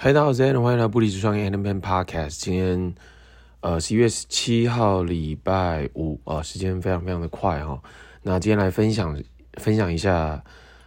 [0.00, 2.38] 嗨，大家好，我是 Allen，欢迎来到不离职创业 Allen Podcast。
[2.38, 2.94] 今天
[3.62, 7.82] 呃十一月十七号礼拜五啊、时间非常非常的快哈、
[8.22, 9.20] 那今天来分享
[9.54, 10.40] 分享一下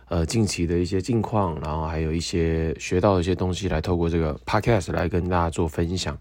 [0.07, 6.17] 呃近期的一些近况，然后还有一些学到的一些东西，来透过这个 Podcast 来跟大家做分享。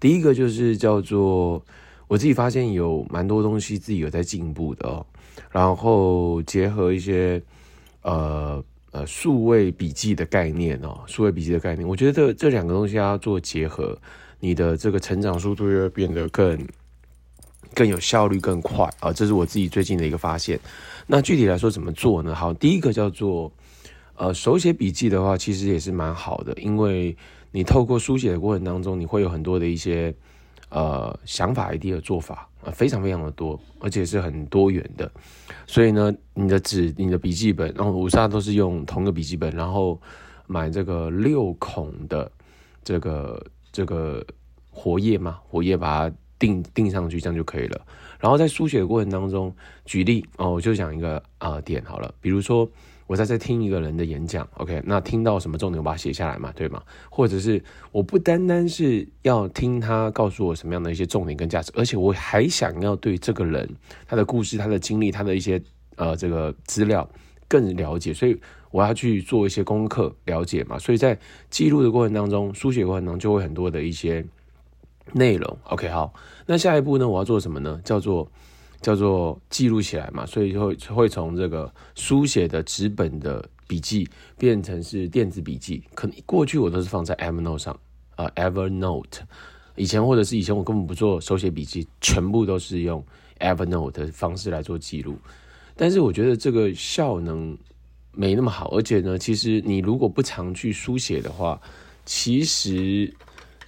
[0.00, 1.62] 第一个就是叫做
[2.08, 5.04] 我自己发现有蛮多东西自己有在进步的哦，
[5.50, 7.42] 然后结合一些
[8.00, 8.64] 呃。
[8.92, 13.96] 呃，数位笔记的概念哦，数位笔记的概念，我觉得这这两个东西要做结合，
[14.40, 16.58] 你的这个成长速度会变得更
[17.72, 20.58] 更有效率、更快啊、这是我自己最近的一个发现。
[21.06, 22.34] 那具体来说怎么做呢？
[22.34, 23.52] 好，第一个叫做
[24.16, 27.16] 呃手写笔记的话，其实也是蛮好的，因为
[27.52, 30.12] 你透过书写的过程当中，你会有很多的一些
[30.70, 32.46] 呃想法、idea 做法。
[32.62, 35.10] 啊，非常非常的多，而且是很多元的，
[35.66, 39.98] 所以呢，你的纸、你的笔记本，然后五沙都是用同个笔记本，然后
[40.46, 42.30] 买这个六孔的
[42.84, 44.22] 这个这个
[44.70, 47.80] 活页嘛，活页把它钉钉上去，这样就可以了。
[48.18, 49.50] 然后在书写的过程当中，
[49.86, 52.68] 举例哦，我就讲一个啊、呃、点好了，比如说。
[53.10, 56.80] 我在这听一个人的演讲，OK，那听到什么重点，我把它写下来嘛，对吗？
[57.10, 63.68] 或者是我不单单是要听他告诉我什么样的一些重点跟价值，而且我还想要对这个人
[64.06, 65.60] 他的故事、他的经历、他的一些
[65.96, 67.10] 呃这个资料
[67.48, 70.78] 更了解，所以我要去做一些功课了解嘛。
[70.78, 71.18] 所以在
[71.50, 74.24] 记录的过程当中，书写过程当中就会很多的一些
[75.14, 76.14] 内容，OK，好，
[76.46, 77.80] 那下一步呢，我要做什么呢？
[77.82, 78.30] 叫做。
[78.80, 85.82] 叫做记录起来嘛，所以会会从这个书写的纸本的笔记变成是电子笔记。
[85.94, 87.78] 可能过去我都是放在 Evernote 上
[88.16, 89.20] 啊，Evernote。
[89.76, 93.04] 以前或者是以前我根本不做手写笔记，全部都是用
[93.38, 95.16] Evernote 的方式来做记录。
[95.76, 97.56] 但是我觉得这个效能
[98.12, 101.60] 没那么好，而且呢，其实你如果不常去书写的话，
[102.04, 103.14] 其实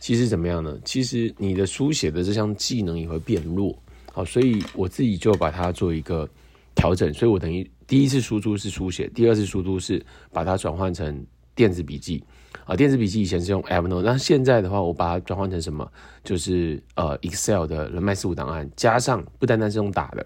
[0.00, 0.76] 其实怎么样呢？
[0.84, 3.74] 其实你的书写的这项技能也会变弱。
[4.14, 6.28] 好，所以我自己就把它做一个
[6.74, 12.22] 调整，所以我等于第一次输出是书写，第二次输出是把它转换成电子笔记。
[12.66, 15.90] 啊，电子笔记以前是用 Evernote，那现在的话，我把它转换成什么？
[16.22, 20.24] 就是呃 Excel 的人脉四五档案，加上不单单是用打的，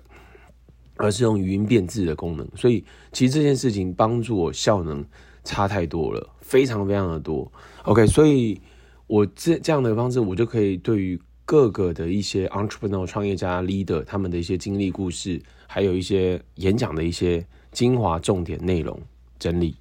[0.97, 2.47] 而是用语音变字的功能。
[2.57, 5.03] 所以其实这件事情帮助我效能
[5.45, 7.51] 差太多了，非常非常的多。
[7.85, 8.61] OK，所以
[9.07, 11.19] 我这这样的方式，我就可以对于。
[11.47, 19.01] 各个的一些 entrepreneur 创业家 leader 他们的一些经历故事，还有一些演讲的一些精华重点内容
[19.39, 19.77] 整理，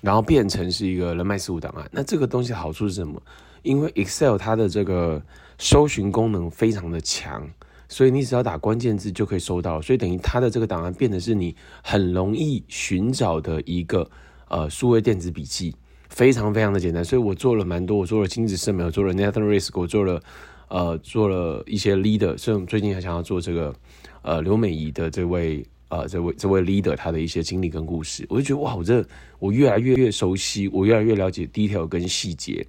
[0.00, 1.86] 然后变成是一个人脉事务档案。
[1.92, 3.20] 那这个东西好处是什么？
[3.62, 5.22] 因为 Excel 它的这个
[5.58, 7.46] 搜寻功能非常的强，
[7.86, 14.10] 所以你只要打关键字就可以搜到，所以等于它的这个档案变得是你很容易寻找的一个
[14.48, 15.76] 呃数位电子笔记，
[16.08, 17.04] 非常非常的简单。
[17.04, 20.22] 所以我做了蛮多，我做了亲子生命，我做了 Nathan Risk，我做了。
[20.70, 23.74] 呃，做了一些 leader，所以我们最近还想要做这个，
[24.22, 29.04] 呃，刘美仪的这位，呃，这位这位 leader 他的一些经历跟故事，我就觉得哇，我这
[29.40, 32.64] 我越来越越熟悉，我越来越了解 detail 跟细节，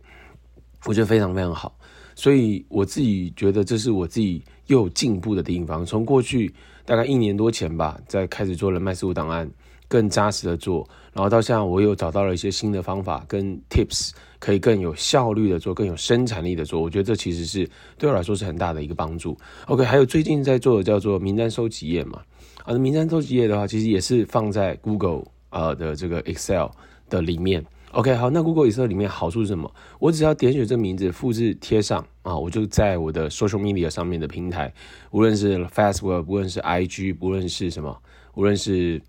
[0.85, 1.77] 我觉得非常非常好，
[2.15, 5.85] 所以我自己觉得这是我自己又有进步的地方。
[5.85, 6.51] 从过去
[6.83, 9.47] 大概一年多前吧，在开始做人脉事务档案。
[9.91, 16.81] 更扎实的做，然后到现在我又找到了一些新的方法跟 tips，可以更有效率的做，更有生产力的做。
[16.81, 19.37] 我觉得这其实是对我来说是很大的一个帮助。
[19.67, 22.21] OK，还有最近在做的叫做名单收集页嘛，
[22.63, 26.69] 啊，名单收集页的话，其实也是放在 Google 呃的这个 Excel
[27.09, 27.61] 的里面。
[27.91, 29.69] OK，好，那 Google Excel 里面好处是什么？
[29.99, 34.73] 我只要点选这名字，复制贴上啊，我就在我的 social media 上面的平台，
[35.11, 37.93] 无论是 Facebook，无论是 IG，不论是什么，
[38.35, 39.01] 无论是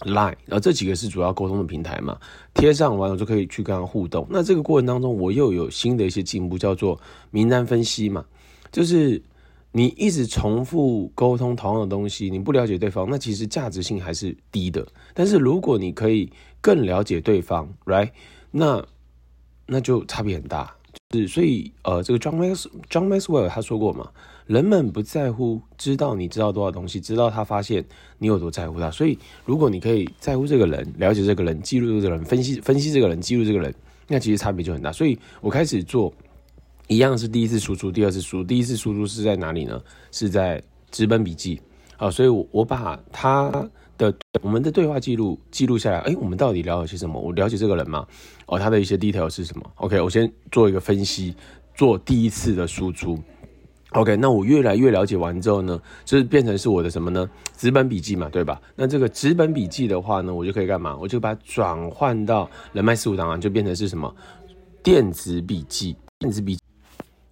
[0.00, 2.16] Line，然后这几个是主要沟通的平台嘛，
[2.54, 4.26] 贴上完了就可以去跟他互动。
[4.30, 7.00] 那这个过程当中，我又有新的一些进步，叫做
[7.30, 8.24] 名单分析嘛，
[8.70, 9.20] 就是
[9.72, 14.86] 你一直重复沟通同样的东西，你不了解对方，那其实价值性还是低的。
[15.14, 16.30] 但是如果你可以
[16.60, 18.10] 更了解对方，right，
[18.52, 18.84] 那
[19.66, 20.72] 那就差别很大。
[21.12, 24.10] 是，所以呃，这个 John Maxwell，John Maxwell 他说过嘛，
[24.48, 27.84] 人们不在乎知道你知道多少东西，直到他发现
[28.18, 28.90] 你有多在乎他。
[28.90, 33.72] 所以，如果你可以在乎这个人，了解这个人，记录这个人，分析分析这个人，记录这个人，
[34.08, 34.90] 那其实差别就很大。
[34.90, 36.12] 所以我开始做
[36.88, 39.80] 一样是第一次输出，第二次输，第一次输出是在哪里呢？
[40.10, 40.60] 是在
[40.90, 41.60] 纸本笔记
[41.96, 42.10] 啊。
[42.10, 43.70] 所以我我把他。
[43.98, 47.20] 的我们的对话记录记录下来，哎，我们到底聊了些什么？
[47.20, 48.06] 我了解这个人吗？
[48.46, 51.34] 哦，他的一些 detail 是什么？OK，我先做一个分析，
[51.74, 53.18] 做第一次的输出。
[53.92, 57.28] OK，那我越来越了解完之后呢，就是变成是我的什么呢？
[57.56, 58.60] 纸本笔记嘛，对吧？
[58.76, 60.94] 那这个纸本笔记的话呢，我就可以干嘛？
[60.96, 64.14] 我就把它转换到人脉事务档案，就变成是什么？
[64.82, 66.62] 电子笔记，电子笔记。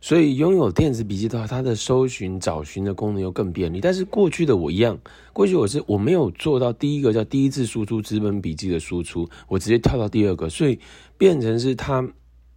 [0.01, 3.81] 所以拥有电子笔记的话，它的搜寻、找寻的功能又更便利。
[3.81, 4.97] 但是过去的我一样，
[5.33, 10.79] 过去我是我没有做到第一个叫第一次输出纸本笔记的输出，我直接跳到第二个，所以
[11.19, 12.07] 变成是它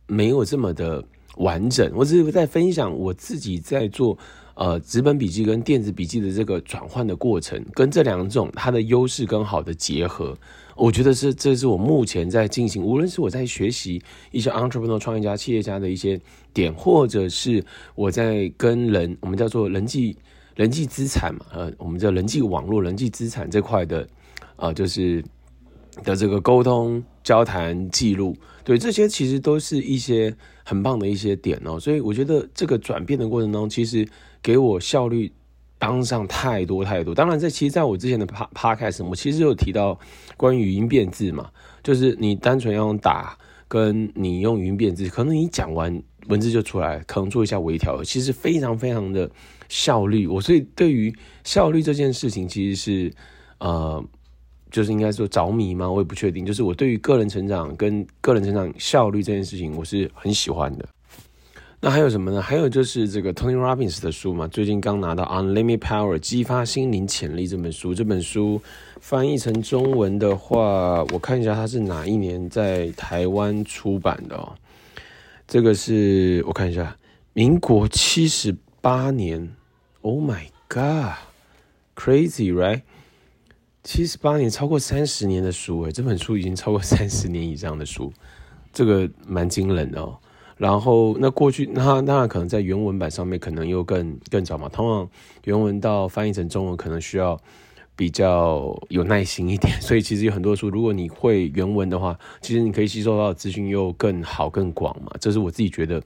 [0.08, 1.04] 没有这么的
[1.40, 1.92] 完整。
[1.94, 4.18] 我只是在分享我自己在做
[4.54, 10.38] 呃纸本笔记跟电子笔记的这个转换的过程，跟这两种它的优势跟好的结合。
[10.76, 14.02] 我觉得是，这是我目前在进行，无论是我在学习
[14.32, 16.18] 一些 entrepreneur 创业家、企业家的一些
[16.54, 17.62] 点，或者是
[17.96, 20.16] 我在跟人，我们叫做人际
[20.56, 24.08] 人际资产嘛，呃，我们叫人际网络、人际资产这块的，
[24.74, 25.22] 就是
[26.04, 31.80] 的这个沟通、交谈、记录，对，这些其实都是一些很棒的一些点哦。
[31.80, 34.08] 所以我觉得这个转变的过程中，其实
[34.42, 35.32] 给我效率。
[35.82, 39.98] 帮上太多太多，当然这其实在我之前的 p o d c a 我其实有提到
[40.36, 41.50] 关于语音变字嘛，
[41.82, 49.32] 就是你单纯要用打，跟你用语音变字，可能你讲完文字就出来，可能做一下微调，其实非常非常的
[49.70, 50.28] 效率。
[50.28, 51.16] 我所以对于
[51.46, 53.14] 效率这件事情，其实是
[53.60, 54.04] 呃，
[54.72, 55.90] 就是应该说着迷吗？
[55.90, 56.46] 我也不确定。
[56.46, 60.86] 就是我对于个人成长跟个人成长效率这件事情，我是很喜欢的。
[61.82, 62.42] 那还有什么呢？
[62.42, 67.96] 还有就是这个 Tony Robbins 的书嘛，最近刚拿到《Unlimited Power：激发心灵潜力》这本书。
[67.96, 68.62] 这本书
[69.00, 74.54] 翻译成中文的话，我看一下它是哪一年在台湾出版的哦。
[75.48, 76.94] 这个是我看一下，
[77.32, 79.50] 民国七十八年。
[80.02, 82.82] Oh my God，crazy right？
[83.84, 88.12] 七十八年，超过三十年的书诶，这本书已经超过三十年以上的书，
[88.74, 90.18] 这个蛮惊人的哦。
[90.58, 94.68] 然后，那过去那那可能在原文版上面可能又更更早嘛。
[94.68, 95.10] 通常
[95.46, 97.40] 原文到翻译成中文可能需要
[97.96, 105.10] 比较有耐心一点， 所以其实有很多书，如果你会原文的话，其实你可以吸收到资讯又更好更广嘛。
[105.22, 106.04] 这是我自己觉得，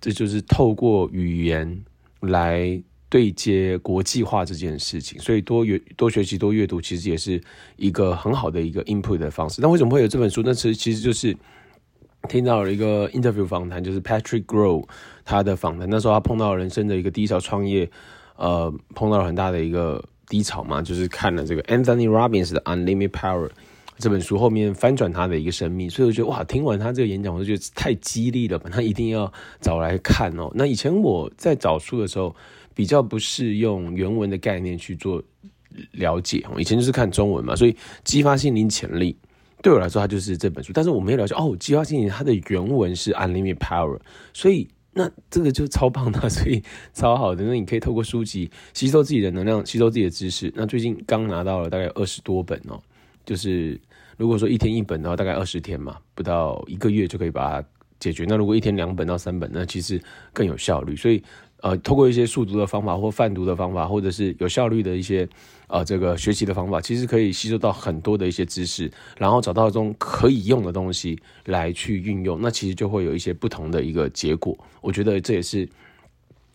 [0.00, 1.82] 这就是透过语言
[2.20, 2.80] 来
[3.12, 5.20] 对接国际化这件事情。
[5.20, 7.38] 所以多阅多学习多阅读，其实也是
[7.76, 9.60] 一个很好的一个 input 的方式。
[9.60, 10.42] 那为什么会有这本书？
[10.42, 11.36] 那其实其实就是。
[12.28, 14.86] 听到了一个 interview 访谈，就是 Patrick Grow
[15.24, 15.90] 他的访谈。
[15.90, 17.90] 那时候他碰到人生的一个低潮，创业，
[18.36, 23.50] 呃，碰到了很大的一个低潮嘛，就是看了这个 Anthony Robbins 的 Unlimited Power
[23.98, 25.88] 这本书，后面翻转他的一个生命。
[25.88, 30.50] 所以我觉得哇，听完他这个演讲，我就觉得太激励了，他一定要找来看哦。
[30.54, 32.34] 那以前我在找书的时候，
[32.74, 35.22] 比较不是用原文的概念去做
[35.92, 39.16] 了解，以前就是看中文嘛，所以激发心灵潜力。
[39.62, 41.56] 对我来说，它就是这本书，但是我没有了解哦。
[41.60, 43.96] 激发心灵它的原文是 Unlimited Power，
[44.32, 46.60] 所以那这个就超棒的，所以
[46.92, 47.44] 超好的。
[47.44, 50.52] 那你可以透过书籍吸收自己的能量，吸收自己的知识。
[50.56, 52.82] 那最近刚拿到了大概二十多本哦，
[53.24, 53.80] 就是
[54.16, 58.24] 如果说一天一本的话，大概二十天嘛，不到一个月就可以把它解决。
[58.28, 60.00] 那如果一天两本到三本，那其实
[60.32, 60.96] 更有效率。
[60.96, 61.22] 所以。
[61.62, 65.28] 呃，透过一些速读的方法或泛读的方法，或者是有效率的一些
[65.68, 74.58] 呃这个学习的方法，其实可以吸收到很多的一些知识，然后找到一种可以用的东西来去运用，那其实就会有一些不同的一个结果。
[74.80, 75.68] 我觉得这也是。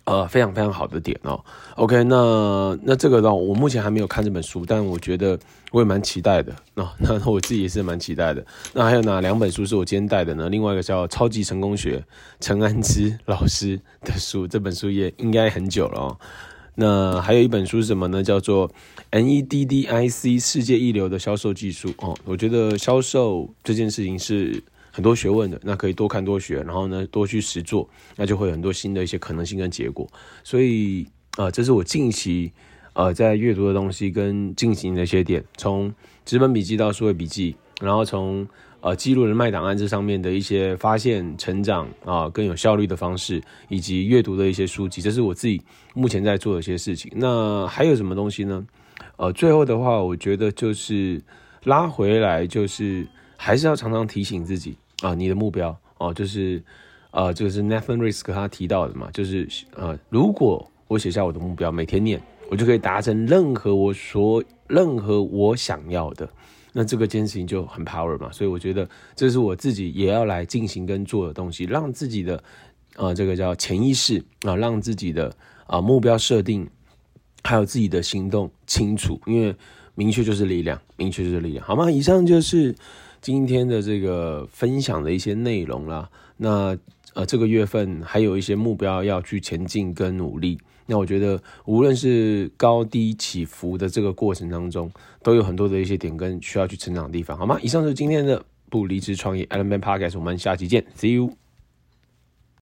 [0.07, 1.38] 呃，非常非常好的点哦。
[1.75, 5.38] OK，那那这个呢，我目前还没有看这本书，但我觉得
[5.69, 6.56] 我也蛮期待的。
[6.75, 8.45] 哦， 那我自己也是蛮期待的。
[8.74, 10.48] 那还有哪两本书是我今天带的呢？
[10.48, 11.98] 另外一个叫《超级成功学》，
[12.39, 16.18] 陈安之老师的书，这本书也应该很久了哦。
[16.76, 18.23] 那还有一本书是什么呢？
[18.23, 18.69] 叫做
[19.11, 22.16] 《NEDDIC 世界一流的销售技术》哦。
[22.23, 24.64] 我觉得销售这件事情是。
[24.97, 30.07] 很多学问的，那可以多看多学，然后呢，多去实做，那就会有很多新的一些可能性跟结果。
[30.44, 31.06] 所以，
[31.37, 32.51] 呃，这是我近期
[32.94, 35.94] 呃在阅读的东西跟进行的一些点，从
[36.25, 38.47] 纸本笔记到数位笔记，然后从
[38.81, 43.39] 呃记录人脉档案这上面的一些发现、成长啊、更有效率的方式，
[43.69, 45.61] 以及阅读的一些书籍，这是我自己
[45.94, 47.11] 目前在做的一些事情。
[47.16, 48.66] 那还有什么东西呢？
[49.18, 51.21] 呃，最后的话，我觉得就是
[51.66, 54.75] 拉回来，就是还是要常常提醒自己。
[55.01, 56.61] 啊，你的目标哦，就是，
[57.11, 66.27] 呃，这个是 Nathan Risk 他提到的嘛，就是呃，如果我写下我的目标，每天念，我就可以达成任何我所任何我想要的，
[66.73, 72.44] 那这个坚持就很 power 嘛，所以我觉得这是我自己也要来进行跟做的东西，让自己的
[72.95, 75.31] 呃这个叫潜意识啊，让自己的
[75.68, 76.68] 啊目标设定，
[77.44, 79.56] 还有自己的行动清楚，因为
[79.94, 81.92] 明确就是力量，明确就是力量，好吗？
[81.92, 82.73] 以上就是。
[83.21, 86.78] 今天的这个分享的一些内容啦，那
[87.14, 94.92] 呃这个月份还有一些目标要去前进跟努力，那我觉得无论是高低起伏的这个过程当中，
[95.24, 97.59] 都有很多的一些点跟需要去成长的地方，好吗？
[97.62, 101.46] 以上就是今天的不离职创业 Element Podcast，我们下期见，See you。